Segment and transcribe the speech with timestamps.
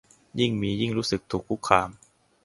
[0.39, 1.89] ยิ่งมียิ่งรู้สึกถูกคุกคาม